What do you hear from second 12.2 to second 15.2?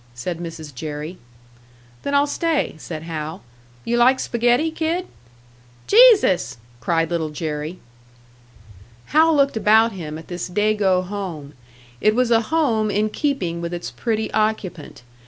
a tome in keeping with its pretty occupant.